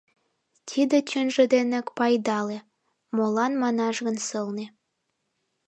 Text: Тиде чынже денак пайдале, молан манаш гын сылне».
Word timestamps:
Тиде 0.69 0.97
чынже 1.09 1.43
денак 1.53 1.87
пайдале, 1.97 2.57
молан 3.15 3.53
манаш 3.61 3.95
гын 4.05 4.17
сылне». 4.27 4.65